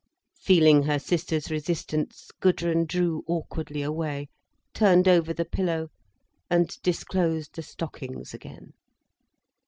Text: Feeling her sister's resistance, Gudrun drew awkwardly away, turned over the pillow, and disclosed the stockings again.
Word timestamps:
Feeling 0.39 0.81
her 0.81 0.97
sister's 0.97 1.51
resistance, 1.51 2.31
Gudrun 2.39 2.87
drew 2.87 3.23
awkwardly 3.27 3.83
away, 3.83 4.29
turned 4.73 5.07
over 5.07 5.31
the 5.31 5.45
pillow, 5.45 5.89
and 6.49 6.75
disclosed 6.81 7.53
the 7.53 7.61
stockings 7.61 8.33
again. 8.33 8.73